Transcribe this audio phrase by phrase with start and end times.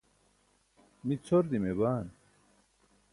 [1.05, 2.07] mi cʰor dimee baan